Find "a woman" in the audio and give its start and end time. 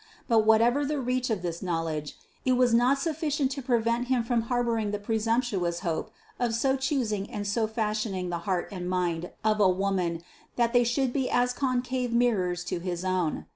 9.59-10.23